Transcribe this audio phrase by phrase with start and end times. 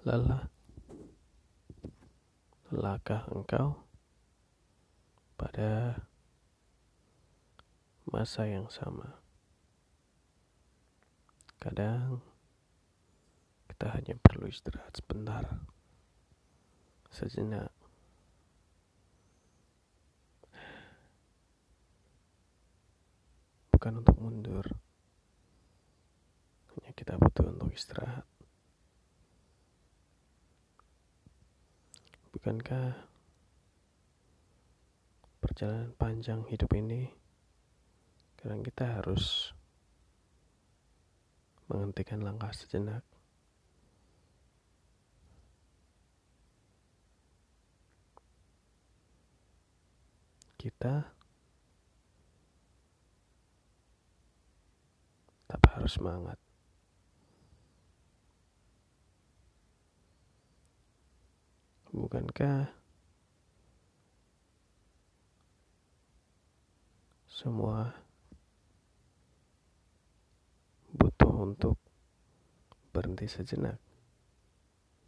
[0.00, 0.48] Lelah?
[2.72, 3.84] Lelahkah engkau
[5.36, 6.00] pada
[8.08, 9.20] masa yang sama?
[11.60, 12.24] Kadang
[13.68, 15.44] kita hanya perlu istirahat sebentar,
[17.12, 17.68] sejenak.
[23.76, 24.64] Bukan untuk mundur,
[26.72, 28.29] hanya kita butuh untuk istirahat.
[32.40, 32.96] Bukankah
[35.44, 37.12] perjalanan panjang hidup ini
[38.40, 39.52] kadang kita harus
[41.68, 43.04] menghentikan langkah sejenak?
[50.56, 51.12] Kita
[55.44, 56.49] tak harus semangat.
[61.90, 62.70] Bukankah
[67.26, 67.98] semua
[70.94, 71.74] butuh untuk
[72.94, 73.89] berhenti sejenak?